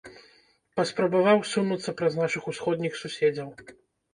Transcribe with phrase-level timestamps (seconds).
[0.77, 3.53] Паспрабаваў сунуцца праз нашых усходніх суседзяў.